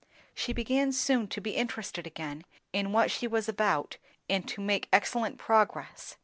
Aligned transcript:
She 0.33 0.51
began 0.51 0.93
soon 0.93 1.27
to 1.27 1.39
be 1.39 1.51
interested 1.51 2.07
again 2.07 2.43
in 2.73 2.91
what 2.91 3.11
she 3.11 3.27
was 3.27 3.47
about 3.47 3.97
and 4.27 4.47
to 4.47 4.59
make 4.59 4.89
excellent 4.91 5.37
progress. 5.37 6.17